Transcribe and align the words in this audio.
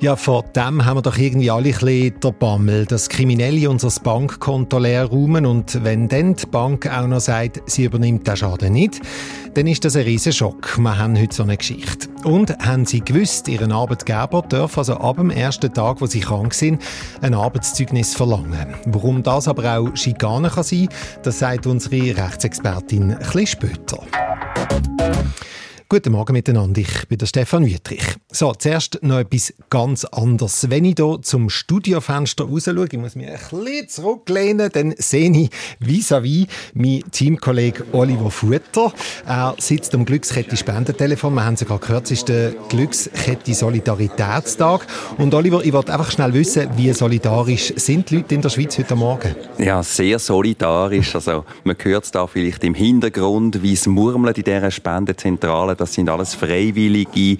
ja, 0.00 0.14
vor 0.14 0.44
dem 0.54 0.84
haben 0.84 0.98
wir 0.98 1.02
doch 1.02 1.18
irgendwie 1.18 1.50
alle 1.50 1.70
ein 1.70 1.72
bisschen 1.72 2.20
der 2.20 2.30
Bammel, 2.30 2.86
dass 2.86 3.08
Kriminelle 3.08 3.68
unser 3.68 3.90
Bankkonto 4.00 4.78
leer 4.78 5.06
räumen 5.06 5.44
und 5.44 5.82
wenn 5.82 6.08
dann 6.08 6.34
die 6.34 6.46
Bank 6.46 6.86
auch 6.86 7.06
noch 7.06 7.20
sagt, 7.20 7.62
sie 7.66 7.84
übernimmt 7.84 8.26
den 8.26 8.36
Schaden 8.36 8.72
nicht, 8.72 9.00
dann 9.54 9.66
ist 9.66 9.84
das 9.84 9.96
ein 9.96 10.02
riesen 10.02 10.32
Schock. 10.32 10.78
Wir 10.78 10.98
haben 10.98 11.18
heute 11.18 11.34
so 11.34 11.42
eine 11.42 11.56
Geschichte. 11.56 12.08
Und 12.22 12.56
haben 12.58 12.84
Sie 12.84 13.00
gewusst, 13.00 13.48
Ihren 13.48 13.72
Arbeitgeber 13.72 14.42
darf 14.48 14.78
also 14.78 14.94
ab 14.94 15.16
dem 15.16 15.30
ersten 15.30 15.72
Tag, 15.72 16.00
wo 16.00 16.06
Sie 16.06 16.20
krank 16.20 16.54
sind, 16.54 16.82
ein 17.20 17.34
Arbeitszeugnis 17.34 18.14
verlangen. 18.14 18.74
Warum 18.86 19.22
das 19.22 19.48
aber 19.48 19.78
auch 19.78 19.96
Schikane 19.96 20.50
kann 20.50 20.64
sein, 20.64 20.88
das 21.22 21.40
sagt 21.40 21.66
unsere 21.66 22.16
Rechtsexpertin 22.16 23.12
ein 23.12 23.18
bisschen 23.18 23.46
später. 23.46 23.98
Guten 25.90 26.12
Morgen 26.12 26.34
miteinander, 26.34 26.82
ich 26.82 27.08
bin 27.08 27.16
der 27.16 27.24
Stefan 27.24 27.64
Wüttrich. 27.64 28.04
So, 28.30 28.52
zuerst 28.52 28.98
noch 29.02 29.20
etwas 29.20 29.54
ganz 29.70 30.04
anderes. 30.04 30.68
Wenn 30.68 30.84
ich 30.84 30.96
hier 30.98 31.18
zum 31.22 31.48
Studiofenster 31.48 32.44
raus 32.44 32.64
schaue, 32.66 32.88
ich 32.92 32.98
muss 32.98 33.16
mich 33.16 33.26
ein 33.26 33.38
bisschen 33.38 33.88
zurücklehnen, 33.88 34.70
dann 34.70 34.94
sehe 34.98 35.32
ich 35.32 35.48
vis-à-vis 35.80 36.46
mein 36.74 37.02
Teamkollege 37.10 37.86
Oliver 37.92 38.30
Futter. 38.30 38.92
Er 39.24 39.54
sitzt 39.56 39.94
am 39.94 40.04
Glückskette 40.04 40.58
Spendentelefon. 40.58 41.32
Wir 41.32 41.46
haben 41.46 41.54
es 41.54 41.60
ja 41.60 41.66
gerade 41.66 41.80
gehört, 41.80 42.04
es 42.04 42.10
ist 42.10 42.28
der 42.28 42.52
Glückskette 42.68 43.54
Solidaritätstag. 43.54 44.86
Und 45.16 45.32
Oliver, 45.32 45.64
ich 45.64 45.72
wollte 45.72 45.94
einfach 45.94 46.10
schnell 46.10 46.34
wissen, 46.34 46.68
wie 46.76 46.92
solidarisch 46.92 47.72
sind 47.76 48.10
die 48.10 48.16
Leute 48.16 48.34
in 48.34 48.42
der 48.42 48.50
Schweiz 48.50 48.76
heute 48.76 48.94
Morgen? 48.94 49.34
Ja, 49.56 49.82
sehr 49.82 50.18
solidarisch. 50.18 51.14
Also, 51.14 51.46
man 51.64 51.76
hört 51.82 52.04
es 52.04 52.10
da 52.10 52.26
vielleicht 52.26 52.62
im 52.62 52.74
Hintergrund, 52.74 53.62
wie 53.62 53.72
es 53.72 53.86
murmelt 53.86 54.36
in 54.36 54.44
dieser 54.44 54.70
Spendenzentrale 54.70 55.77
das 55.78 55.94
sind 55.94 56.10
alles 56.10 56.34
Freiwillige, 56.34 57.10
die 57.14 57.38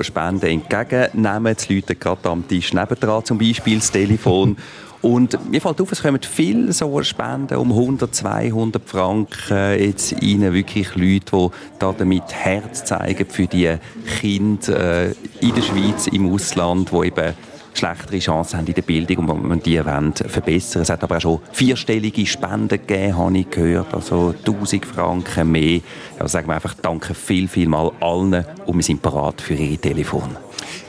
Spenden 0.00 0.46
entgegennehmen. 0.46 1.56
Die 1.56 1.74
Leute 1.74 1.94
gerade 1.94 2.28
am 2.28 2.46
Tisch 2.46 2.72
nebendran 2.72 3.24
zum 3.24 3.38
Beispiel 3.38 3.78
das 3.78 3.90
Telefon. 3.90 4.56
Und 5.00 5.38
mir 5.48 5.60
fällt 5.60 5.80
auf, 5.80 5.92
es 5.92 6.02
kommen 6.02 6.20
viele 6.20 6.72
so 6.72 7.02
Spenden 7.02 7.56
um 7.56 7.70
100, 7.70 8.12
200 8.12 8.82
Franken. 8.84 9.78
Jetzt 9.78 10.20
ihnen 10.22 10.52
wirklich 10.52 10.96
Leute, 10.96 11.20
die 11.30 11.48
da 11.78 11.94
damit 11.96 12.32
Herz 12.32 12.84
zeigen 12.84 13.26
für 13.28 13.46
die 13.46 13.76
Kinder 14.20 15.06
äh, 15.06 15.14
in 15.40 15.54
der 15.54 15.62
Schweiz, 15.62 16.08
im 16.08 16.32
Ausland, 16.32 16.90
die 16.90 17.06
eben 17.06 17.34
schlechtere 17.78 18.18
Chancen 18.18 18.58
haben 18.58 18.66
in 18.66 18.74
der 18.74 18.82
Bildung 18.82 19.28
und 19.28 19.48
man 19.48 19.60
die 19.60 19.84
wollen 19.84 20.12
verbessern. 20.14 20.82
Es 20.82 20.90
hat 20.90 21.02
aber 21.02 21.16
auch 21.16 21.20
schon 21.20 21.40
vierstellige 21.52 22.26
Spenden 22.26 22.68
gegeben, 22.68 23.16
habe 23.16 23.38
ich 23.38 23.50
gehört, 23.50 23.94
also 23.94 24.34
1000 24.46 24.84
Franken 24.84 25.52
mehr. 25.52 25.80
Also 26.18 26.32
sagen 26.32 26.48
wir 26.48 26.54
einfach 26.54 26.74
Danke 26.74 27.14
viel, 27.14 27.48
viel 27.48 27.68
mal 27.68 27.90
allen 28.00 28.44
und 28.66 28.76
wir 28.76 28.82
sind 28.82 29.02
bereit 29.02 29.40
für 29.40 29.54
Ihre 29.54 29.78
Telefon. 29.78 30.36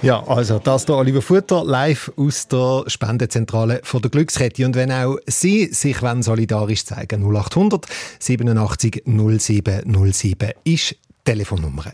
Ja, 0.01 0.23
also 0.27 0.59
das 0.59 0.83
ist 0.83 0.89
Oliver 0.89 1.21
Futter 1.21 1.63
live 1.65 2.11
aus 2.15 2.47
der 2.47 2.83
Spendezentrale 2.87 3.81
von 3.83 4.01
der 4.01 4.09
Glückskette. 4.09 4.65
Und 4.65 4.75
wenn 4.75 4.91
auch 4.91 5.17
Sie 5.25 5.65
sich 5.73 6.01
wollen, 6.01 6.23
solidarisch 6.23 6.85
zeigen 6.85 7.21
0800 7.21 7.85
87 8.19 9.03
07 9.05 10.11
07 10.13 10.51
ist 10.63 10.91
die 10.91 10.95
Telefonnummer. 11.25 11.85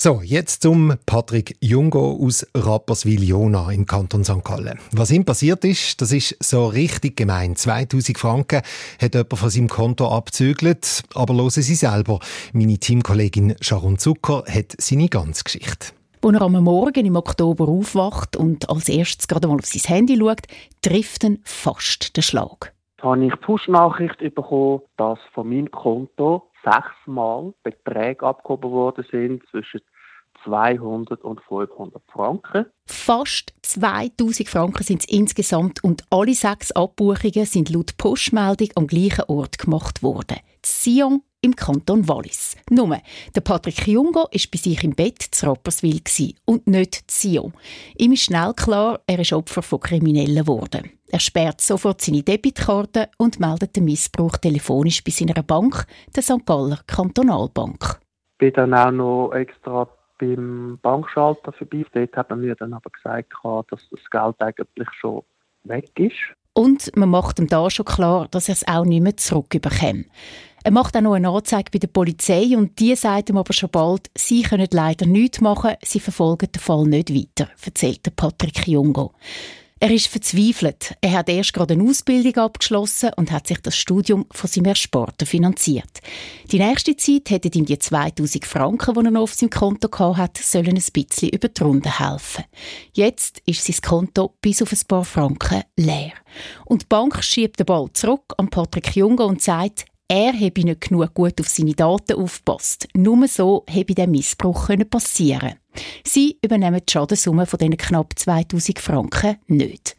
So, 0.00 0.20
jetzt 0.22 0.62
zum 0.62 0.94
Patrick 1.06 1.56
Jungo 1.60 2.20
aus 2.24 2.46
Rapperswil-Jona 2.54 3.72
im 3.72 3.84
Kanton 3.84 4.22
St. 4.22 4.44
Gallen. 4.44 4.78
Was 4.92 5.10
ihm 5.10 5.24
passiert 5.24 5.64
ist, 5.64 6.00
das 6.00 6.12
ist 6.12 6.36
so 6.40 6.66
richtig 6.66 7.16
gemein. 7.16 7.56
2000 7.56 8.16
Franken 8.16 8.62
hat 9.02 9.14
jemand 9.14 9.36
von 9.36 9.50
seinem 9.50 9.66
Konto 9.66 10.06
abzügelt, 10.08 11.02
aber 11.16 11.34
hören 11.34 11.50
Sie 11.50 11.74
selber. 11.74 12.20
Meine 12.52 12.78
Teamkollegin 12.78 13.56
Sharon 13.60 13.98
Zucker 13.98 14.44
hat 14.46 14.76
seine 14.78 15.08
ganze 15.08 15.42
Geschichte. 15.42 15.88
Als 16.22 16.32
er 16.32 16.42
am 16.42 16.52
Morgen 16.62 17.04
im 17.04 17.16
Oktober 17.16 17.66
aufwacht 17.66 18.36
und 18.36 18.70
als 18.70 18.88
erstes 18.88 19.26
gerade 19.26 19.48
mal 19.48 19.58
auf 19.58 19.66
sein 19.66 19.96
Handy 19.96 20.16
schaut, 20.16 20.46
trifft 20.80 21.24
ihn 21.24 21.40
fast 21.42 22.16
der 22.16 22.22
Schlag. 22.22 22.72
Da 22.98 23.08
habe 23.08 23.24
ich 23.24 23.32
die 23.32 23.38
Push-Nachricht 23.40 24.20
bekommen, 24.32 24.82
dass 24.96 25.18
von 25.34 25.48
meinem 25.48 25.72
Konto 25.72 26.44
sechsmal 26.64 27.54
Beträge 27.62 28.26
abgehoben 28.26 28.70
worden 28.70 29.04
sind 29.10 29.42
zwischen 29.50 29.80
200 30.44 31.22
und 31.22 31.40
500 31.42 32.02
Franken. 32.10 32.66
Fast 32.86 33.52
2000 33.62 34.48
Franken 34.48 34.82
sind 34.82 35.00
es 35.00 35.08
insgesamt 35.08 35.82
und 35.82 36.04
alle 36.10 36.34
sechs 36.34 36.72
Abbuchungen 36.72 37.44
sind 37.44 37.70
laut 37.70 37.96
Postmeldung 37.96 38.68
am 38.76 38.86
gleichen 38.86 39.24
Ort 39.28 39.58
gemacht 39.58 40.02
worden. 40.02 40.38
Sion 40.64 41.22
im 41.40 41.54
Kanton 41.54 42.08
Wallis. 42.08 42.56
Nur, 42.70 42.98
der 43.34 43.40
Patrick 43.40 43.86
Jungo 43.86 44.20
war 44.20 44.28
bei 44.30 44.58
sich 44.58 44.82
im 44.82 44.92
Bett 44.92 45.22
zu 45.22 45.46
Rapperswil 45.46 46.00
und 46.44 46.66
nicht 46.66 47.10
Sion. 47.10 47.52
Ihm 47.96 48.12
ist 48.12 48.24
schnell 48.24 48.52
klar, 48.54 49.00
er 49.06 49.20
ist 49.20 49.32
Opfer 49.32 49.62
von 49.62 49.80
Kriminellen 49.80 50.44
geworden. 50.44 50.97
Er 51.10 51.20
sperrt 51.20 51.60
sofort 51.60 52.00
seine 52.00 52.22
Debitkarte 52.22 53.08
und 53.16 53.40
meldet 53.40 53.76
den 53.76 53.86
Missbrauch 53.86 54.36
telefonisch 54.36 55.02
bei 55.02 55.10
seiner 55.10 55.42
Bank, 55.42 55.86
der 56.14 56.22
St. 56.22 56.44
Galler 56.44 56.80
Kantonalbank. 56.86 57.98
Ich 58.32 58.38
bin 58.38 58.52
dann 58.52 58.74
auch 58.74 58.90
noch 58.90 59.32
extra 59.32 59.88
beim 60.18 60.78
Bankschalter 60.82 61.52
vorbei. 61.52 61.84
Dort 61.92 62.16
hat 62.16 62.30
man 62.30 62.40
mir 62.40 62.54
dann 62.54 62.74
aber 62.74 62.90
gesagt, 62.90 63.32
dass 63.70 63.88
das 63.90 64.10
Geld 64.10 64.36
eigentlich 64.40 64.88
schon 65.00 65.22
weg 65.64 65.90
ist. 65.98 66.14
Und 66.52 66.94
man 66.96 67.08
macht 67.08 67.38
ihm 67.38 67.46
da 67.46 67.70
schon 67.70 67.86
klar, 67.86 68.26
dass 68.30 68.48
er 68.48 68.54
es 68.54 68.66
auch 68.66 68.84
nicht 68.84 69.02
mehr 69.02 69.16
zurückbekommt. 69.16 70.06
Er 70.64 70.72
macht 70.72 70.96
auch 70.96 71.00
noch 71.00 71.14
eine 71.14 71.30
Anzeige 71.30 71.70
bei 71.72 71.78
der 71.78 71.86
Polizei 71.86 72.56
und 72.56 72.78
die 72.80 72.94
sagt 72.96 73.30
ihm 73.30 73.36
aber 73.36 73.52
schon 73.52 73.70
bald, 73.70 74.10
sie 74.16 74.42
können 74.42 74.66
leider 74.72 75.06
nichts 75.06 75.40
machen, 75.40 75.76
sie 75.82 76.00
verfolgen 76.00 76.50
den 76.52 76.60
Fall 76.60 76.84
nicht 76.84 77.14
weiter, 77.14 77.48
erzählt 77.64 78.14
Patrick 78.16 78.66
Jungo. 78.66 79.14
Er 79.80 79.92
ist 79.92 80.08
verzweifelt. 80.08 80.96
Er 81.00 81.12
hat 81.12 81.28
erst 81.28 81.52
gerade 81.52 81.74
eine 81.74 81.88
Ausbildung 81.88 82.34
abgeschlossen 82.36 83.10
und 83.16 83.30
hat 83.30 83.46
sich 83.46 83.58
das 83.58 83.76
Studium 83.76 84.26
von 84.32 84.50
seinem 84.50 84.66
Ersparten 84.66 85.26
finanziert. 85.26 86.00
Die 86.50 86.58
nächste 86.58 86.96
Zeit 86.96 87.30
hätten 87.30 87.52
ihm 87.52 87.64
die 87.64 87.78
2000 87.78 88.44
Franken, 88.44 88.94
die 88.94 89.06
er 89.06 89.10
noch 89.12 89.22
auf 89.22 89.34
seinem 89.34 89.50
Konto 89.50 90.16
hatte, 90.16 90.42
sollen 90.42 90.76
ein 90.76 90.92
bisschen 90.92 91.28
über 91.28 91.48
die 91.48 91.62
Runde 91.62 91.96
helfen. 91.96 92.44
Jetzt 92.92 93.40
ist 93.46 93.64
sein 93.64 93.76
Konto 93.80 94.34
bis 94.40 94.62
auf 94.62 94.72
ein 94.72 94.86
paar 94.88 95.04
Franken 95.04 95.62
leer. 95.76 96.12
Und 96.64 96.82
die 96.82 96.86
Bank 96.86 97.22
schiebt 97.22 97.60
den 97.60 97.66
Ball 97.66 97.88
zurück 97.92 98.34
an 98.36 98.50
Patrick 98.50 98.96
Junge 98.96 99.26
und 99.26 99.42
sagt, 99.42 99.84
er 100.08 100.32
habe 100.32 100.64
nicht 100.64 100.80
genug 100.80 101.12
gut 101.14 101.38
auf 101.40 101.48
seine 101.48 101.74
Daten 101.74 102.16
aufgepasst. 102.16 102.88
Nur 102.94 103.28
so 103.28 103.64
habe 103.68 103.94
der 103.94 104.08
Missbrauch 104.08 104.68
passieren 104.90 105.54
Sie 106.04 106.38
übernehmen 106.42 106.80
die 106.86 106.92
Schadenssumme 106.92 107.46
von 107.46 107.58
diesen 107.58 107.76
knapp 107.76 108.18
2000 108.18 108.78
Franken 108.78 109.36
nicht. 109.46 109.96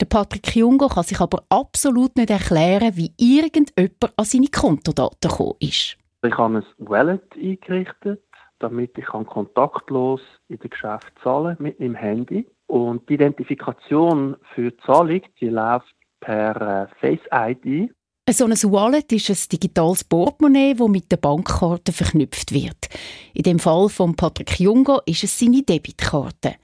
Der 0.00 0.06
Patrick 0.06 0.54
Jungo 0.54 0.88
kann 0.88 1.04
sich 1.04 1.20
aber 1.20 1.44
absolut 1.48 2.16
nicht 2.16 2.30
erklären, 2.30 2.96
wie 2.96 3.14
irgendjemand 3.16 4.12
an 4.16 4.24
seine 4.24 4.48
Kontodaten 4.48 5.30
gekommen 5.30 5.54
ist. 5.60 5.96
Ich 6.22 6.36
habe 6.36 6.58
ein 6.58 6.64
Wallet 6.78 7.32
eingerichtet, 7.34 8.22
damit 8.58 8.98
ich 8.98 9.06
kontaktlos 9.06 10.20
in 10.48 10.58
der 10.58 10.70
Geschäft 10.70 11.12
zahlen 11.22 11.56
mit 11.60 11.80
meinem 11.80 11.94
Handy. 11.94 12.46
Und 12.66 13.08
die 13.08 13.14
Identifikation 13.14 14.36
für 14.54 14.72
die 14.72 14.76
Zahlung 14.78 15.22
die 15.40 15.48
läuft 15.48 15.94
per 16.20 16.56
äh, 16.60 16.88
Face 17.00 17.20
ID. 17.32 17.94
So 18.28 18.44
ein 18.44 18.50
Wallet 18.50 19.12
ist 19.12 19.30
ein 19.30 19.36
digitales 19.52 20.02
Portemonnaie, 20.02 20.74
das 20.74 20.88
mit 20.88 21.12
der 21.12 21.16
Bankkarte 21.16 21.92
verknüpft 21.92 22.50
wird. 22.50 22.88
In 23.34 23.44
dem 23.44 23.60
Fall 23.60 23.88
von 23.88 24.16
Patrick 24.16 24.58
Jungo 24.58 25.00
ist 25.06 25.22
es 25.22 25.38
seine 25.38 25.62
Debitkarte. 25.62 26.56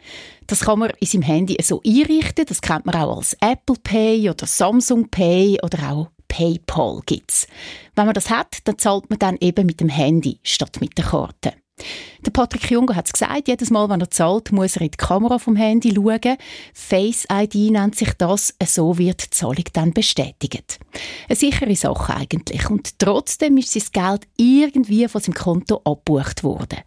Das 0.49 0.63
kann 0.63 0.81
man 0.81 0.91
in 0.99 1.07
seinem 1.07 1.23
Handy 1.23 1.57
so 1.63 1.81
einrichten. 1.87 2.47
Das 2.47 2.63
kennt 2.63 2.85
man 2.85 2.97
auch 2.97 3.19
als 3.19 3.37
Apple 3.41 3.77
Pay 3.81 4.29
oder 4.29 4.45
Samsung 4.45 5.09
Pay 5.09 5.61
oder 5.63 5.93
auch 5.93 6.09
PayPal 6.27 7.01
gibt's. 7.07 7.47
Wenn 7.95 8.07
man 8.07 8.15
das 8.15 8.29
hat, 8.29 8.59
dann 8.65 8.79
zahlt 8.79 9.09
man 9.09 9.21
dann 9.21 9.37
eben 9.41 9.65
mit 9.65 9.79
dem 9.79 9.89
Handy 9.89 10.41
statt 10.43 10.81
mit 10.81 10.99
der 10.99 11.05
Karte. 11.05 11.53
Der 12.25 12.31
Patrick 12.31 12.71
Junger 12.71 12.95
hat 12.95 13.07
es 13.07 13.13
gesagt, 13.13 13.49
jedes 13.49 13.71
Mal, 13.71 13.89
wenn 13.89 14.01
er 14.01 14.11
zahlt, 14.11 14.53
muss 14.53 14.77
er 14.77 14.83
in 14.83 14.91
die 14.93 14.97
Kamera 14.97 15.39
vom 15.39 15.57
Handy 15.57 15.93
schauen. 15.95 16.37
Face 16.73 17.27
ID 17.33 17.73
nennt 17.73 17.97
sich 17.97 18.13
das, 18.15 18.55
so 18.65 18.97
wird 18.97 19.25
die 19.25 19.31
Zahlung 19.31 19.65
dann 19.73 19.93
bestätigt. 19.93 20.79
Eine 21.29 21.37
sichere 21.37 21.75
Sache 21.75 22.15
eigentlich. 22.15 22.71
Und 22.71 22.99
trotzdem 22.99 23.57
ist 23.57 23.73
sein 23.73 23.83
Geld 23.93 24.29
irgendwie 24.37 25.09
von 25.09 25.21
seinem 25.21 25.35
Konto 25.35 25.81
abgebucht 25.85 26.45
worden. 26.45 26.79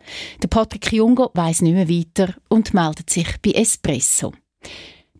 Der 0.42 0.48
Patrick 0.48 0.92
Junger 0.94 1.32
weiß 1.34 1.62
nicht 1.62 1.74
mehr 1.74 1.90
weiter 1.90 2.34
und 2.48 2.74
meldet 2.74 3.10
sich 3.10 3.28
bei 3.42 3.52
Espresso. 3.52 4.32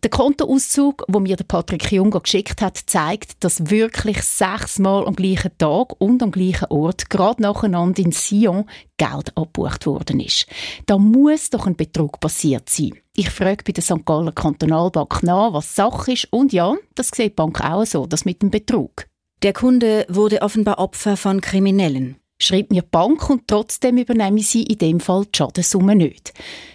Der 0.02 0.10
Kontoauszug, 0.10 1.04
wo 1.08 1.20
mir 1.20 1.36
Patrick 1.36 1.90
Junger 1.90 2.20
geschickt 2.20 2.60
hat, 2.60 2.78
zeigt, 2.86 3.42
dass 3.42 3.70
wirklich 3.70 4.22
sechsmal 4.22 5.06
am 5.06 5.16
gleichen 5.16 5.56
Tag 5.56 5.98
und 5.98 6.22
am 6.22 6.30
gleichen 6.30 6.66
Ort, 6.68 7.08
gerade 7.08 7.40
nacheinander 7.40 8.02
in 8.02 8.12
Sion, 8.12 8.68
Geld 8.98 9.36
abgebucht 9.36 9.86
worden 9.86 10.20
ist. 10.20 10.46
Da 10.84 10.98
muss 10.98 11.50
doch 11.50 11.66
ein 11.66 11.76
Betrug 11.76 12.20
passiert 12.20 12.68
sein. 12.68 12.92
Ich 13.14 13.30
frage 13.30 13.64
bei 13.64 13.72
der 13.72 13.82
St. 13.82 14.04
Galler 14.04 14.32
Kantonalbank 14.32 15.22
nach, 15.22 15.54
was 15.54 15.74
Sache 15.74 16.12
ist. 16.12 16.28
Und 16.30 16.52
ja, 16.52 16.76
das 16.94 17.08
sieht 17.08 17.32
die 17.32 17.34
Bank 17.34 17.62
auch 17.62 17.86
so, 17.86 18.06
das 18.06 18.26
mit 18.26 18.42
dem 18.42 18.50
Betrug. 18.50 19.06
Der 19.42 19.54
Kunde 19.54 20.06
wurde 20.08 20.42
offenbar 20.42 20.78
Opfer 20.78 21.16
von 21.16 21.40
Kriminellen 21.40 22.16
schreibt 22.38 22.70
mir 22.70 22.82
die 22.82 22.88
Bank 22.90 23.28
und 23.30 23.46
trotzdem 23.46 23.96
übernehme 23.98 24.40
sie 24.40 24.62
in 24.64 24.78
dem 24.78 25.00
Fall 25.00 25.24
die 25.24 25.36
Schadenssumme 25.36 25.96
nicht. 25.96 26.32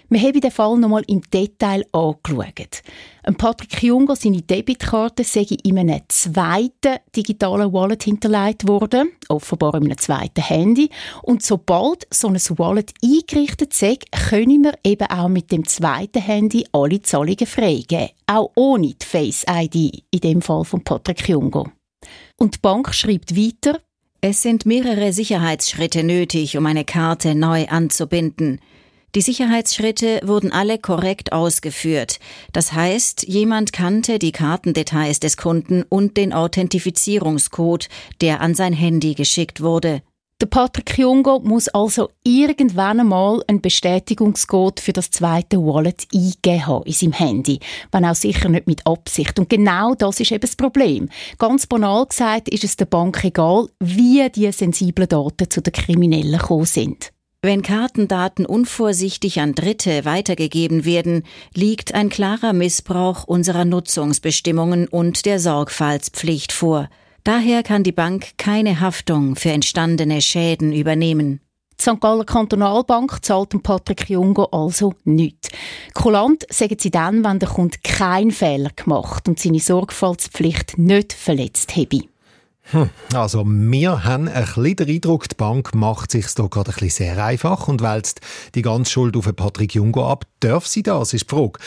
Wir 0.09 0.19
haben 0.19 0.41
den 0.41 0.51
Fall 0.51 0.77
nochmal 0.77 1.03
im 1.07 1.21
Detail 1.21 1.85
angeschaut. 1.93 2.81
Ein 3.23 3.35
Patrick 3.35 3.81
Junger, 3.81 4.17
seine 4.17 4.41
Debitkarte, 4.41 5.23
sei 5.23 5.45
in 5.63 5.79
einem 5.79 6.01
zweiten 6.09 6.97
digitalen 7.15 7.71
Wallet 7.71 8.03
hinterlegt 8.03 8.67
worden, 8.67 9.11
offenbar 9.29 9.75
in 9.75 9.85
einem 9.85 9.97
zweiten 9.97 10.41
Handy. 10.41 10.89
Und 11.21 11.43
sobald 11.43 12.07
so 12.09 12.27
ein 12.27 12.35
Wallet 12.35 12.93
eingerichtet 13.01 13.71
sei, 13.71 13.99
können 14.27 14.65
wir 14.65 14.73
eben 14.83 15.07
auch 15.07 15.29
mit 15.29 15.49
dem 15.49 15.65
zweiten 15.65 16.21
Handy 16.21 16.65
alle 16.73 17.01
Zahlungen 17.01 17.47
freigeben. 17.47 18.09
Auch 18.27 18.51
ohne 18.55 18.95
die 18.95 19.05
Face-ID, 19.05 20.03
in 20.11 20.19
dem 20.19 20.41
Fall 20.41 20.65
von 20.65 20.83
Patrick 20.83 21.29
Junger. 21.29 21.71
Und 22.37 22.55
die 22.55 22.59
Bank 22.59 22.93
schreibt 22.93 23.33
weiter, 23.37 23.79
es 24.23 24.43
sind 24.43 24.67
mehrere 24.67 25.13
Sicherheitsschritte 25.13 26.03
nötig, 26.03 26.55
um 26.55 26.67
eine 26.67 26.85
Karte 26.85 27.33
neu 27.33 27.67
anzubinden. 27.67 28.61
Die 29.15 29.21
Sicherheitsschritte 29.21 30.21
wurden 30.23 30.51
alle 30.51 30.77
korrekt 30.77 31.33
ausgeführt. 31.33 32.19
Das 32.53 32.71
heißt, 32.71 33.27
jemand 33.27 33.73
kannte 33.73 34.19
die 34.19 34.31
Kartendetails 34.31 35.19
des 35.19 35.37
Kunden 35.37 35.83
und 35.89 36.17
den 36.17 36.33
Authentifizierungscode, 36.33 37.89
der 38.21 38.41
an 38.41 38.53
sein 38.53 38.73
Handy 38.73 39.15
geschickt 39.15 39.61
wurde. 39.61 40.03
Der 40.41 40.47
Patrick 40.47 40.97
Jungo 40.97 41.39
muss 41.43 41.67
also 41.67 42.09
irgendwann 42.23 42.99
einmal 42.99 43.43
einen 43.45 43.61
Bestätigungscode 43.61 44.79
für 44.79 44.91
das 44.91 45.11
zweite 45.11 45.57
Wallet 45.57 46.07
eingeben 46.11 46.65
haben 46.65 46.83
in 46.85 46.93
seinem 46.93 47.13
Handy. 47.13 47.59
Wenn 47.91 48.05
auch 48.05 48.15
sicher 48.15 48.49
nicht 48.49 48.65
mit 48.65 48.87
Absicht. 48.87 49.37
Und 49.37 49.49
genau 49.49 49.93
das 49.93 50.19
ist 50.19 50.31
eben 50.31 50.41
das 50.41 50.55
Problem. 50.55 51.09
Ganz 51.37 51.67
banal 51.67 52.07
gesagt 52.07 52.49
ist 52.49 52.63
es 52.63 52.75
der 52.75 52.85
Bank 52.85 53.23
egal, 53.23 53.67
wie 53.79 54.27
die 54.31 54.51
sensiblen 54.51 55.07
Daten 55.07 55.47
zu 55.47 55.61
den 55.61 55.73
Kriminellen 55.73 56.39
gekommen 56.39 56.65
sind. 56.65 57.11
Wenn 57.43 57.61
Kartendaten 57.61 58.47
unvorsichtig 58.47 59.41
an 59.41 59.53
Dritte 59.53 60.05
weitergegeben 60.05 60.85
werden, 60.85 61.21
liegt 61.53 61.93
ein 61.93 62.09
klarer 62.09 62.53
Missbrauch 62.53 63.25
unserer 63.25 63.65
Nutzungsbestimmungen 63.65 64.87
und 64.87 65.27
der 65.27 65.39
Sorgfaltspflicht 65.39 66.51
vor. 66.51 66.89
Daher 67.23 67.61
kann 67.61 67.83
die 67.83 67.91
Bank 67.91 68.37
keine 68.37 68.79
Haftung 68.79 69.35
für 69.35 69.51
entstandene 69.51 70.21
Schäden 70.21 70.73
übernehmen. 70.73 71.39
Die 71.79 71.83
St. 71.83 71.99
Galler 71.99 72.25
Kantonalbank 72.25 73.23
zahlt 73.23 73.53
dem 73.53 73.61
Patrick 73.61 74.09
Jungo 74.09 74.45
also 74.45 74.93
nichts. 75.03 75.49
Kulant 75.93 76.45
sagen 76.49 76.77
sie 76.79 76.91
dann, 76.91 77.23
wenn 77.23 77.39
der 77.39 77.49
Kunde 77.49 77.77
keinen 77.83 78.31
Fehler 78.31 78.69
gemacht 78.75 79.27
und 79.27 79.39
seine 79.39 79.59
Sorgfaltspflicht 79.59 80.77
nicht 80.77 81.13
verletzt 81.13 81.75
habe. 81.75 82.10
Hm, 82.71 82.89
also 83.13 83.43
wir 83.45 84.03
haben 84.03 84.27
ein 84.27 84.45
bisschen 84.45 84.75
den 84.75 84.89
Eindruck, 84.89 85.27
die 85.27 85.35
Bank 85.35 85.73
macht 85.73 86.11
sich 86.11 86.27
da 86.35 86.47
gerade 86.47 86.69
ein 86.69 86.73
bisschen 86.75 87.07
sehr 87.07 87.25
einfach 87.25 87.67
und 87.67 87.81
wälzt 87.81 88.21
die 88.55 88.61
ganze 88.61 88.91
Schuld 88.91 89.17
auf 89.17 89.35
Patrick 89.35 89.73
Jungo 89.75 90.07
ab. 90.07 90.25
Darf 90.39 90.67
sie 90.67 90.83
das, 90.83 91.13
ist 91.13 91.29
die 91.29 91.35
Frage. 91.35 91.59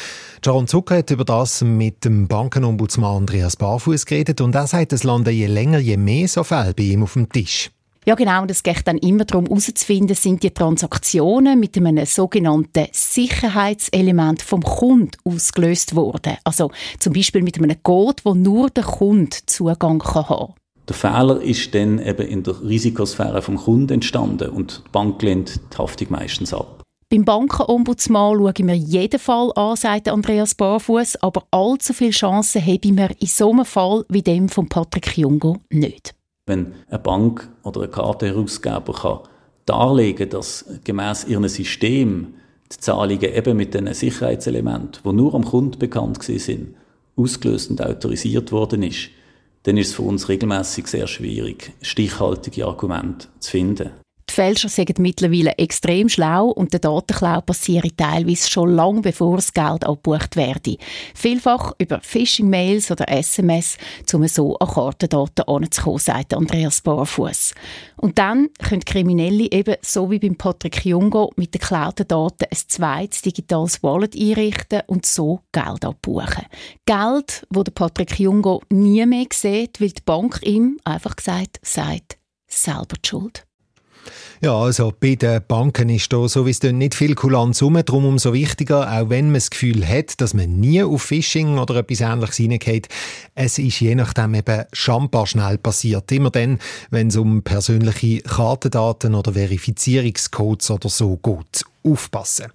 Jaron 0.42 0.66
Zucker 0.66 0.98
hat 0.98 1.10
über 1.10 1.24
das 1.24 1.62
mit 1.62 2.04
dem 2.04 2.28
Bankenombudsmann 2.28 3.18
Andreas 3.18 3.56
Barfuß 3.56 4.06
geredet 4.06 4.40
und 4.40 4.54
er 4.54 4.66
sagt, 4.66 4.92
es 4.92 5.04
landen 5.04 5.34
je 5.34 5.46
länger, 5.46 5.78
je 5.78 5.96
mehr 5.96 6.28
so 6.28 6.44
Fälle 6.44 6.74
bei 6.74 6.84
ihm 6.84 7.02
auf 7.02 7.14
dem 7.14 7.28
Tisch. 7.28 7.70
Ja, 8.06 8.14
genau. 8.14 8.42
Und 8.42 8.50
es 8.50 8.62
geht 8.62 8.86
dann 8.86 8.98
immer 8.98 9.24
darum, 9.24 9.46
herauszufinden, 9.46 10.14
sind 10.14 10.42
die 10.42 10.50
Transaktionen 10.50 11.58
mit 11.58 11.76
einem 11.76 12.04
sogenannten 12.04 12.86
Sicherheitselement 12.92 14.42
vom 14.42 14.62
Kunden 14.62 15.12
ausgelöst 15.24 15.94
worden. 15.94 16.36
Also 16.44 16.70
zum 16.98 17.14
Beispiel 17.14 17.42
mit 17.42 17.56
einem 17.56 17.82
Code, 17.82 18.22
wo 18.24 18.34
nur 18.34 18.68
der 18.68 18.84
Kunde 18.84 19.36
Zugang 19.46 20.02
haben 20.04 20.26
kann. 20.26 20.54
Der 20.88 20.94
Fehler 20.94 21.40
ist 21.40 21.74
dann 21.74 21.98
eben 21.98 22.26
in 22.26 22.42
der 22.42 22.60
Risikosphäre 22.62 23.40
vom 23.40 23.56
Kunden 23.56 23.94
entstanden 23.94 24.50
und 24.50 24.82
die 24.86 24.90
Bank 24.90 25.22
lehnt 25.22 25.60
die 25.72 25.78
Haftung 25.78 26.08
meistens 26.10 26.52
ab. 26.52 26.82
Beim 27.08 27.24
Bankenombudsmann 27.24 28.36
schauen 28.36 28.66
wir 28.66 28.74
jeden 28.74 29.20
Fall 29.20 29.52
an, 29.54 29.76
sagt 29.76 30.08
Andreas 30.08 30.54
Barfuß, 30.54 31.16
aber 31.22 31.44
allzu 31.50 31.92
viele 31.92 32.10
Chancen 32.10 32.60
haben 32.60 32.98
wir 32.98 33.10
in 33.18 33.26
so 33.26 33.52
einem 33.52 33.64
Fall 33.64 34.04
wie 34.08 34.22
dem 34.22 34.48
von 34.48 34.68
Patrick 34.68 35.16
Jungo 35.16 35.58
nicht. 35.70 36.14
Wenn 36.46 36.74
eine 36.88 36.98
Bank 36.98 37.48
oder 37.62 37.82
ein 37.82 37.90
Kartenherausgeber 37.90 38.92
kann 38.92 39.18
darlegen 39.66 40.28
dass 40.28 40.64
gemäß 40.84 41.24
ihrem 41.24 41.48
System 41.48 42.34
die 42.72 42.78
Zahlungen 42.78 43.22
eben 43.22 43.56
mit 43.56 43.74
diesen 43.74 43.92
Sicherheitselementen, 43.92 45.02
die 45.04 45.12
nur 45.12 45.34
am 45.34 45.44
Kunden 45.44 45.78
bekannt 45.78 46.22
sind, 46.22 46.74
ausgelöst 47.16 47.70
und 47.70 47.82
autorisiert 47.82 48.52
worden 48.52 48.82
ist, 48.82 49.10
dann 49.64 49.76
ist 49.76 49.88
es 49.88 49.94
für 49.94 50.02
uns 50.02 50.28
regelmäßig 50.28 50.86
sehr 50.86 51.06
schwierig, 51.06 51.72
stichhaltige 51.82 52.66
Argumente 52.66 53.28
zu 53.40 53.50
finden. 53.50 53.90
Fälscher 54.34 54.68
sind 54.68 54.98
mittlerweile 54.98 55.56
extrem 55.58 56.08
schlau 56.08 56.48
und 56.48 56.72
der 56.72 56.80
Datenklau 56.80 57.40
passiert 57.40 57.96
teilweise 57.96 58.50
schon 58.50 58.74
lange 58.74 59.00
bevor 59.00 59.36
das 59.36 59.52
Geld 59.52 59.84
abgebucht 59.84 60.34
werde. 60.34 60.76
Vielfach 61.14 61.72
über 61.78 62.00
Phishing-Mails 62.00 62.90
oder 62.90 63.08
SMS, 63.08 63.78
um 64.12 64.26
so 64.26 64.56
an 64.58 64.68
Kartendaten 64.68 65.44
anzukommen, 65.46 65.98
sagt 66.00 66.34
Andreas 66.34 66.80
Barfuß. 66.80 67.54
Und 67.96 68.18
dann 68.18 68.48
können 68.58 68.84
Kriminelle 68.84 69.50
eben, 69.52 69.76
so 69.82 70.10
wie 70.10 70.18
beim 70.18 70.36
Patrick 70.36 70.84
Jungo, 70.84 71.32
mit 71.36 71.54
den 71.54 71.60
geklauten 71.60 72.08
Daten 72.08 72.46
ein 72.50 72.58
zweites 72.66 73.22
digitales 73.22 73.82
Wallet 73.84 74.16
einrichten 74.16 74.82
und 74.88 75.06
so 75.06 75.40
Geld 75.52 75.84
abbuchen. 75.84 76.46
Geld, 76.86 77.46
wo 77.50 77.62
der 77.62 77.72
Patrick 77.72 78.18
Jungo 78.18 78.62
nie 78.70 79.06
mehr 79.06 79.26
sieht, 79.32 79.80
weil 79.80 79.90
die 79.90 80.02
Bank 80.04 80.40
ihm, 80.42 80.78
einfach 80.84 81.14
gesagt, 81.14 81.60
sagt, 81.62 82.18
selber 82.48 82.96
die 83.00 83.08
Schuld. 83.08 83.46
Ja, 84.40 84.56
also 84.56 84.92
bei 84.98 85.14
den 85.14 85.40
Banken 85.46 85.88
ist 85.88 86.12
da 86.12 86.28
sowieso 86.28 86.70
nicht 86.70 86.94
viel 86.94 87.14
Kulanz 87.14 87.62
rum, 87.62 87.80
darum 87.84 88.04
umso 88.04 88.32
wichtiger, 88.32 88.90
auch 88.92 89.08
wenn 89.08 89.26
man 89.26 89.34
das 89.34 89.50
Gefühl 89.50 89.86
hat, 89.86 90.20
dass 90.20 90.34
man 90.34 90.60
nie 90.60 90.82
auf 90.82 91.02
Phishing 91.02 91.58
oder 91.58 91.76
etwas 91.76 92.00
Ähnliches 92.00 92.40
reingeht, 92.40 92.88
es 93.34 93.58
ist 93.58 93.80
je 93.80 93.94
nachdem 93.94 94.34
eben 94.34 94.64
schambar 94.72 95.26
schnell 95.26 95.58
passiert. 95.58 96.10
Immer 96.12 96.30
dann, 96.30 96.58
wenn 96.90 97.08
es 97.08 97.16
um 97.16 97.42
persönliche 97.42 98.20
Kartendaten 98.20 99.14
oder 99.14 99.32
Verifizierungscodes 99.32 100.70
oder 100.70 100.88
so 100.88 101.16
geht. 101.16 101.64
Aufpassen. 101.86 102.46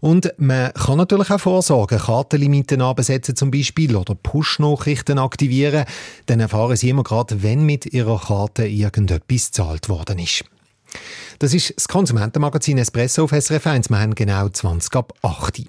Und 0.00 0.32
man 0.36 0.72
kann 0.74 0.98
natürlich 0.98 1.30
auch 1.30 1.40
vorsorgen, 1.40 1.98
Kartenlimiten 1.98 2.82
ansetzen 2.82 3.36
zum 3.36 3.50
Beispiel 3.50 3.96
oder 3.96 4.14
Push-Nachrichten 4.14 5.18
aktivieren. 5.18 5.84
Dann 6.26 6.40
erfahren 6.40 6.76
Sie 6.76 6.90
immer 6.90 7.02
gerade, 7.04 7.42
wenn 7.42 7.64
mit 7.64 7.86
Ihrer 7.86 8.20
Karte 8.20 8.66
irgendetwas 8.66 9.46
gezahlt 9.46 9.88
worden 9.88 10.18
ist. 10.18 10.44
Das 11.38 11.54
ist 11.54 11.74
das 11.76 11.88
Konsumentenmagazin 11.88 12.78
Espresso 12.78 13.24
auf 13.24 13.30
SRF 13.30 13.66
1. 13.66 13.90
Wir 13.90 14.00
haben 14.00 14.14
genau 14.14 14.48
20 14.48 14.94
ab 14.96 15.12
8 15.22 15.62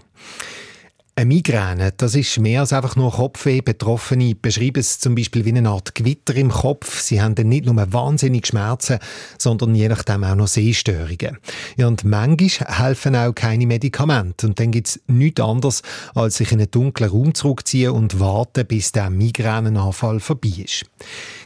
eine 1.18 1.28
Migräne, 1.28 1.94
das 1.96 2.14
ist 2.14 2.40
mehr 2.40 2.60
als 2.60 2.74
einfach 2.74 2.98
nur 2.98 3.14
Kopfweh. 3.14 3.62
Betroffene 3.62 4.36
beschreiben 4.36 4.80
es 4.80 5.00
zum 5.00 5.16
Beispiel 5.16 5.46
wie 5.46 5.56
eine 5.56 5.70
Art 5.70 5.96
Gewitter 5.96 6.36
im 6.36 6.50
Kopf. 6.50 7.00
Sie 7.00 7.22
haben 7.22 7.36
dann 7.36 7.48
nicht 7.48 7.66
nur 7.66 7.94
wahnsinnig 7.94 8.48
Schmerzen, 8.48 9.00
sondern 9.38 9.76
je 9.76 9.88
nachdem 9.88 10.26
auch 10.26 10.36
noch 10.36 10.48
Sehstörungen. 10.48 11.38
Ja, 11.78 11.88
und 11.88 12.04
manchmal 12.04 12.78
helfen 12.78 13.16
auch 13.16 13.34
keine 13.34 13.66
Medikamente. 13.66 14.48
Und 14.48 14.60
dann 14.60 14.72
gibt 14.72 14.88
es 14.88 15.00
nichts 15.08 15.40
anderes, 15.40 15.84
als 16.16 16.36
sich 16.36 16.52
in 16.52 16.60
einen 16.60 16.72
dunklen 16.72 17.10
Raum 17.10 17.34
zurückziehen 17.34 17.92
und 17.92 18.20
warten, 18.20 18.66
bis 18.66 18.92
der 18.92 19.10
Migränenanfall 19.10 20.20
vorbei 20.20 20.64
ist. 20.66 20.86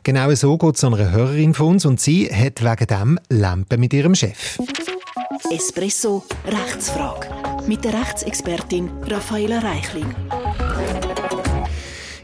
Genau 0.02 0.34
so 0.34 0.58
geht 0.58 0.78
es 0.78 0.84
einer 0.84 1.12
Hörerin 1.12 1.54
von 1.54 1.68
uns 1.68 1.86
und 1.86 2.02
sie 2.02 2.28
hat 2.34 2.64
wegen 2.64 2.88
dem 2.88 3.20
Lampen 3.30 3.80
mit 3.80 3.94
ihrem 3.94 4.16
Chef. 4.16 4.58
Espresso 5.52 6.24
Rechtsfrage 6.46 7.39
mit 7.70 7.86
der 7.86 7.94
Rechtsexpertin 7.94 8.90
Raffaela 9.04 9.60
Reichling. 9.60 10.16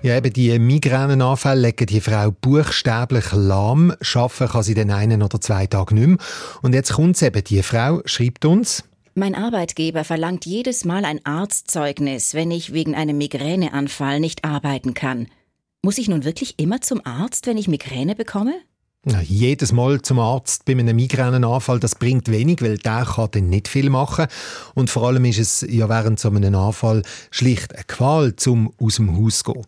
Ja, 0.01 0.17
eben 0.17 0.33
die 0.33 0.57
Migränenanfälle 0.57 1.67
legen 1.67 1.85
die 1.85 2.01
Frau 2.01 2.31
buchstäblich 2.31 3.25
lahm. 3.31 3.93
Schaffen 4.01 4.47
kann 4.47 4.63
sie 4.63 4.73
den 4.73 4.89
einen 4.89 5.21
oder 5.21 5.39
zwei 5.39 5.67
Tage 5.67 5.93
nicht 5.93 6.07
mehr. 6.07 6.17
Und 6.63 6.73
jetzt 6.73 6.93
kommt 6.93 7.21
eben, 7.21 7.43
die 7.43 7.61
Frau 7.61 8.01
schreibt 8.05 8.43
uns, 8.45 8.85
mein 9.13 9.35
Arbeitgeber 9.35 10.03
verlangt 10.03 10.47
jedes 10.47 10.83
Mal 10.83 11.05
ein 11.05 11.23
Arztzeugnis, 11.23 12.33
wenn 12.33 12.49
ich 12.49 12.73
wegen 12.73 12.95
einem 12.95 13.19
Migräneanfall 13.19 14.19
nicht 14.19 14.45
arbeiten 14.45 14.95
kann. 14.95 15.27
Muss 15.83 15.99
ich 15.99 16.09
nun 16.09 16.23
wirklich 16.23 16.55
immer 16.57 16.81
zum 16.81 17.05
Arzt, 17.05 17.45
wenn 17.45 17.57
ich 17.57 17.67
Migräne 17.67 18.15
bekomme? 18.15 18.55
Jedes 19.23 19.71
Mal 19.71 20.01
zum 20.01 20.17
Arzt 20.17 20.65
bei 20.65 20.73
einem 20.73 20.95
Migränenanfall, 20.95 21.79
das 21.79 21.93
bringt 21.93 22.29
wenig, 22.31 22.61
weil 22.63 22.79
der 22.79 23.05
kann 23.05 23.29
dann 23.31 23.49
nicht 23.49 23.67
viel 23.67 23.91
machen. 23.91 24.25
Und 24.73 24.89
vor 24.89 25.07
allem 25.07 25.25
ist 25.25 25.37
es 25.37 25.65
ja 25.69 25.87
während 25.89 26.19
so 26.19 26.29
einem 26.29 26.55
Anfall 26.55 27.03
schlicht 27.29 27.75
eine 27.75 27.83
Qual, 27.83 28.35
zum 28.35 28.73
aus 28.79 28.95
dem 28.95 29.15
Haus 29.15 29.43
zu 29.43 29.53
gehen. 29.53 29.65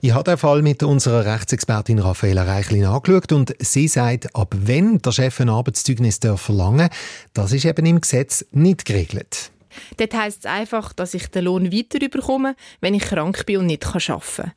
Ich 0.00 0.12
habe 0.12 0.24
den 0.24 0.36
Fall 0.36 0.62
mit 0.62 0.82
unserer 0.82 1.24
Rechtsexpertin 1.24 2.00
Raffaella 2.00 2.42
Reichlin 2.42 2.84
angeschaut 2.84 3.32
und 3.32 3.54
sie 3.60 3.88
sagt, 3.88 4.34
ab 4.34 4.54
wenn 4.56 4.98
der 4.98 5.12
Chef 5.12 5.40
ein 5.40 5.48
Arbeitszeugnis 5.48 6.18
verlangen 6.36 6.88
darf, 6.88 6.98
das 7.34 7.52
ist 7.52 7.64
eben 7.64 7.86
im 7.86 8.00
Gesetz 8.00 8.44
nicht 8.50 8.84
geregelt. 8.84 9.52
Dort 9.96 10.14
heisst 10.14 10.40
es 10.40 10.46
einfach, 10.46 10.92
dass 10.92 11.14
ich 11.14 11.28
den 11.28 11.44
Lohn 11.44 11.72
weiter 11.72 11.98
bekomme, 12.08 12.56
wenn 12.80 12.94
ich 12.94 13.02
krank 13.02 13.46
bin 13.46 13.58
und 13.58 13.66
nicht 13.66 13.86
arbeiten 13.86 14.22
kann. 14.36 14.52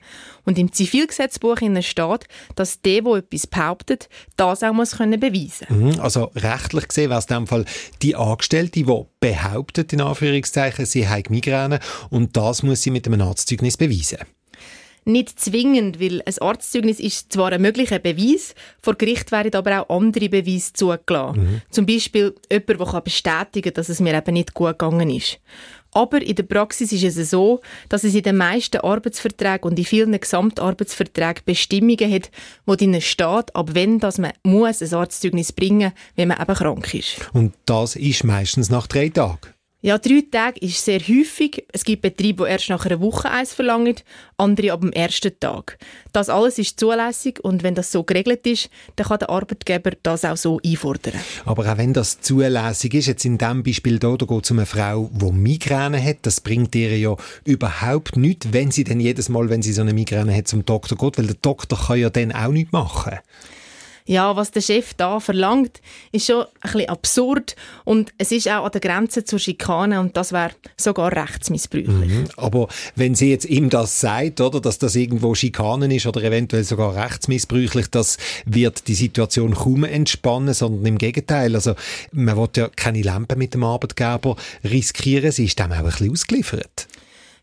Und 0.46 0.58
im 0.58 0.72
Zivilgesetzbuch 0.72 1.58
steht, 1.58 2.28
dass 2.56 2.82
der, 2.82 3.02
der 3.02 3.14
etwas 3.16 3.48
behauptet, 3.48 4.10
das 4.36 4.64
auch 4.64 4.74
muss 4.74 4.98
können 4.98 5.20
beweisen 5.20 5.68
mhm, 5.70 6.00
Also 6.00 6.32
rechtlich 6.36 6.88
gesehen 6.88 7.10
wäre 7.10 7.20
es 7.20 7.26
in 7.26 7.36
dem 7.36 7.48
Fall 7.48 7.66
die 8.02 8.16
Angestellte, 8.16 8.84
die 8.84 9.04
behauptet, 9.20 9.94
in 9.94 10.02
Anführungszeichen, 10.02 10.86
sie 10.86 11.08
hat 11.08 11.30
Migräne 11.30 11.80
und 12.10 12.36
das 12.36 12.64
muss 12.64 12.82
sie 12.82 12.92
mit 12.92 13.06
einem 13.08 13.22
Arztzeugnis 13.22 13.78
beweisen 13.78 14.20
nicht 15.06 15.40
zwingend, 15.40 16.00
weil 16.00 16.22
ein 16.26 16.38
Arztzeugnis 16.40 17.00
ist 17.00 17.34
zwar 17.34 17.52
ein 17.52 17.62
möglicher 17.62 18.00
Beweis, 18.00 18.54
vor 18.82 18.96
Gericht 18.96 19.32
werden 19.32 19.56
aber 19.56 19.82
auch 19.82 19.96
andere 19.96 20.30
Beweise 20.30 20.74
zugelassen. 20.74 21.42
Mhm. 21.42 21.62
Zum 21.70 21.86
Beispiel 21.86 22.36
jemand, 22.52 22.94
der 22.94 23.02
bestätigen 23.02 23.64
kann, 23.64 23.74
dass 23.74 23.90
es 23.90 24.00
mir 24.00 24.14
eben 24.14 24.34
nicht 24.34 24.54
gut 24.54 24.80
gegangen 24.80 25.10
ist. 25.10 25.40
Aber 25.92 26.22
in 26.22 26.36
der 26.36 26.44
Praxis 26.44 26.92
ist 26.92 27.18
es 27.18 27.32
so, 27.32 27.62
dass 27.90 28.04
es 28.04 28.14
in 28.14 28.22
den 28.22 28.38
meisten 28.38 28.78
Arbeitsverträgen 28.78 29.70
und 29.70 29.80
in 29.80 29.86
vielen 29.86 30.20
Gesamtarbeitsverträgen 30.20 31.44
Bestimmungen 31.46 32.12
hat, 32.12 32.30
wo 32.66 32.76
drinnen 32.76 33.02
steht, 33.02 33.56
ab 33.56 33.72
wann 33.74 34.00
dass 34.00 34.20
man 34.20 34.34
muss 34.44 34.82
ein 34.82 34.94
Arztzeugnis 34.94 35.52
bringen 35.52 35.92
muss, 35.92 36.16
wenn 36.16 36.28
man 36.28 36.42
eben 36.42 36.54
krank 36.54 36.94
ist. 36.94 37.18
Und 37.34 37.54
das 37.66 37.96
ist 37.96 38.24
meistens 38.24 38.70
nach 38.70 38.88
drei 38.88 39.10
Tagen? 39.10 39.40
Ja, 39.82 39.98
drei 39.98 40.26
Tage 40.30 40.60
ist 40.60 40.84
sehr 40.84 41.00
häufig. 41.00 41.66
Es 41.72 41.86
gibt 41.86 42.02
Betriebe, 42.02 42.44
die 42.44 42.52
erst 42.52 42.68
nach 42.68 42.86
einer 42.86 43.00
Woche 43.00 43.30
eins 43.32 43.54
verlangen, 43.54 43.96
andere 44.36 44.74
ab 44.74 44.82
dem 44.82 44.92
ersten 44.92 45.32
Tag. 45.40 45.78
Das 46.12 46.28
alles 46.28 46.60
ist 46.60 46.78
zulässig 46.78 47.40
und 47.42 47.64
wenn 47.64 47.76
das 47.76 47.90
so 47.90 48.04
geregelt 48.04 48.46
ist, 48.46 48.70
dann 48.98 49.08
kann 49.08 49.20
der 49.20 49.30
Arbeitgeber 49.30 49.92
das 50.04 50.26
auch 50.26 50.36
so 50.36 50.60
einfordern. 50.66 51.14
Aber 51.46 51.66
auch 51.66 51.78
wenn 51.78 51.94
das 51.94 52.20
zulässig 52.20 52.94
ist, 52.94 53.08
jetzt 53.08 53.24
in 53.24 53.38
diesem 53.38 53.64
Beispiel 53.64 54.00
hier, 54.02 54.18
da 54.18 54.26
geht 54.26 54.44
es 54.44 54.52
um 54.52 54.60
eine 54.60 54.66
Frau, 54.66 55.10
die 55.14 55.32
Migräne 55.32 56.04
hat, 56.04 56.18
das 56.24 56.42
bringt 56.42 56.76
ihr 56.76 56.98
ja 56.98 57.16
überhaupt 57.46 58.18
nichts, 58.18 58.50
wenn 58.52 58.72
sie 58.72 58.84
dann 58.84 59.00
jedes 59.00 59.30
Mal, 59.30 59.50
wenn 59.50 59.62
sie 59.62 59.72
so 59.72 59.80
eine 59.82 59.94
Migräne 59.94 60.36
hat, 60.36 60.50
zum 60.50 60.66
Doktor 60.66 60.98
geht, 60.98 61.18
weil 61.18 61.28
der 61.28 61.38
Doktor 61.42 61.80
kann 61.80 62.00
ja 62.00 62.10
dann 62.10 62.34
auch 62.34 62.52
nichts 62.52 62.74
machen 62.74 63.20
ja, 64.10 64.36
was 64.36 64.50
der 64.50 64.62
Chef 64.62 64.96
da 64.96 65.20
verlangt, 65.20 65.82
ist 66.12 66.26
schon 66.26 66.42
ein 66.42 66.48
bisschen 66.64 66.90
absurd 66.90 67.56
und 67.86 68.12
es 68.18 68.32
ist 68.32 68.50
auch 68.50 68.66
an 68.66 68.72
der 68.72 68.82
Grenze 68.82 69.24
zur 69.24 69.38
Schikane 69.38 70.00
und 70.00 70.18
das 70.18 70.32
wäre 70.34 70.50
sogar 70.78 71.12
rechtsmissbräuchlich. 71.16 72.10
Mhm. 72.10 72.28
Aber 72.36 72.70
wenn 72.96 73.14
sie 73.14 73.30
jetzt 73.30 73.46
ihm 73.46 73.70
das 73.70 74.02
sagt, 74.02 74.42
oder, 74.42 74.62
dass 74.62 74.80
das 74.80 74.96
irgendwo 74.96 75.36
Schikanen 75.36 75.92
ist 75.92 76.08
oder 76.08 76.24
eventuell 76.24 76.64
sogar 76.64 76.96
rechtsmissbräuchlich, 76.96 77.92
das 77.92 78.18
wird 78.46 78.88
die 78.88 78.96
Situation 78.96 79.54
kaum 79.54 79.84
entspannen, 79.84 80.56
sondern 80.56 80.88
im 80.88 80.98
Gegenteil. 80.98 81.54
Also 81.54 81.76
man 82.12 82.36
will 82.36 82.50
ja 82.56 82.68
keine 82.76 83.04
Lampe 83.04 83.36
mit 83.36 83.54
dem 83.54 83.64
Arbeitgeber 83.64 84.36
riskieren, 84.64 85.32
sie 85.32 85.46
ist 85.46 85.60
dem 85.60 85.72
auch 85.72 85.78
ein 85.78 85.86
bisschen 85.86 86.12
ausgeliefert. 86.12 86.88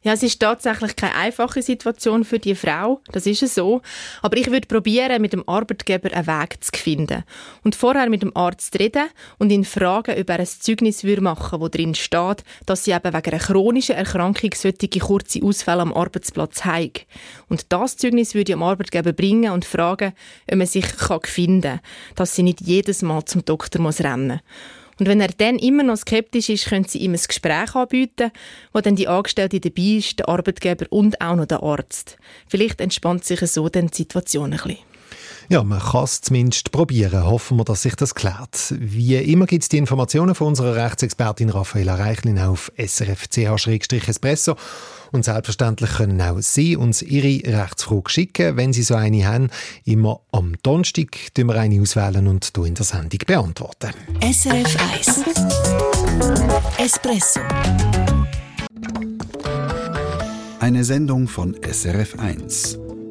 Ja, 0.06 0.12
es 0.12 0.22
ist 0.22 0.38
tatsächlich 0.38 0.94
keine 0.94 1.16
einfache 1.16 1.60
Situation 1.62 2.22
für 2.22 2.38
die 2.38 2.54
Frau, 2.54 3.00
das 3.10 3.26
ist 3.26 3.42
es 3.42 3.56
so. 3.56 3.82
Aber 4.22 4.36
ich 4.36 4.52
würde 4.52 4.68
probieren, 4.68 5.20
mit 5.20 5.32
dem 5.32 5.42
Arbeitgeber 5.48 6.12
einen 6.12 6.28
Weg 6.28 6.62
zu 6.62 6.70
finden 6.80 7.24
und 7.64 7.74
vorher 7.74 8.08
mit 8.08 8.22
dem 8.22 8.30
Arzt 8.36 8.78
reden 8.78 9.06
und 9.38 9.50
ihn 9.50 9.64
fragen, 9.64 10.16
ob 10.16 10.30
er 10.30 10.38
ein 10.38 10.46
Zeugnis 10.46 11.02
machen 11.02 11.50
würde, 11.50 11.60
wo 11.60 11.68
drin 11.68 11.96
steht, 11.96 12.44
dass 12.66 12.84
sie 12.84 12.92
eben 12.92 13.02
wegen 13.02 13.32
einer 13.32 13.42
chronischen 13.42 13.96
Erkrankung 13.96 14.52
solche 14.54 15.00
kurze 15.00 15.42
Ausfälle 15.42 15.82
am 15.82 15.92
Arbeitsplatz 15.92 16.64
haben. 16.64 16.92
Und 17.48 17.72
das 17.72 17.96
Zeugnis 17.96 18.34
würde 18.34 18.52
ich 18.52 18.54
dem 18.54 18.62
Arbeitgeber 18.62 19.12
bringen 19.12 19.50
und 19.50 19.64
fragen, 19.64 20.12
ob 20.48 20.56
man 20.56 20.68
sich 20.68 20.86
finden 21.24 21.62
kann, 21.62 21.80
dass 22.14 22.36
sie 22.36 22.44
nicht 22.44 22.60
jedes 22.60 23.02
Mal 23.02 23.24
zum 23.24 23.44
Doktor 23.44 23.80
rennen 23.84 24.28
muss. 24.28 24.40
Und 24.98 25.08
wenn 25.08 25.20
er 25.20 25.28
dann 25.28 25.58
immer 25.58 25.82
noch 25.82 25.96
skeptisch 25.96 26.48
ist, 26.48 26.66
können 26.66 26.84
sie 26.84 26.98
ihm 26.98 27.12
ein 27.12 27.20
Gespräch 27.26 27.74
anbieten, 27.74 28.30
wo 28.72 28.80
dann 28.80 28.96
die 28.96 29.08
Angestellte 29.08 29.60
dabei 29.60 29.98
ist, 29.98 30.18
der 30.18 30.28
Arbeitgeber 30.28 30.86
und 30.90 31.20
auch 31.20 31.36
noch 31.36 31.46
der 31.46 31.62
Arzt. 31.62 32.16
Vielleicht 32.48 32.80
entspannt 32.80 33.24
sich 33.24 33.40
so 33.40 33.68
dann 33.68 33.88
die 33.88 33.96
Situation 33.96 34.52
ein 34.52 34.58
bisschen. 34.58 34.95
Ja, 35.48 35.62
man 35.62 35.78
kann 35.78 36.04
es 36.04 36.20
zumindest 36.22 36.72
probieren. 36.72 37.24
Hoffen 37.24 37.56
wir, 37.56 37.64
dass 37.64 37.82
sich 37.82 37.94
das 37.94 38.16
klärt. 38.16 38.74
Wie 38.78 39.14
immer 39.14 39.46
gibt 39.46 39.62
es 39.62 39.68
die 39.68 39.78
Informationen 39.78 40.34
von 40.34 40.48
unserer 40.48 40.74
Rechtsexpertin 40.74 41.50
Raffaella 41.50 41.94
Reichlin 41.94 42.38
auf 42.38 42.72
srfch-espresso. 42.76 44.56
Und 45.12 45.24
selbstverständlich 45.24 45.90
können 45.90 46.20
auch 46.20 46.40
Sie 46.40 46.76
uns 46.76 47.00
Ihre 47.00 47.60
Rechtsfrage 47.60 48.10
schicken, 48.10 48.56
wenn 48.56 48.72
Sie 48.72 48.82
so 48.82 48.96
eine 48.96 49.26
haben. 49.26 49.50
Immer 49.84 50.20
am 50.32 50.56
Donnerstag 50.64 51.32
wir 51.48 51.54
eine 51.54 51.80
auswählen 51.80 52.26
und 52.26 52.56
in 52.64 52.74
der 52.74 52.84
Sendung 52.84 53.20
beantworten. 53.26 53.92
SRF 54.20 54.76
1 54.92 55.24
Espresso 56.78 57.40
Eine 60.58 60.84
Sendung 60.84 61.28
von 61.28 61.54
SRF 61.62 62.18
1. 62.18 62.85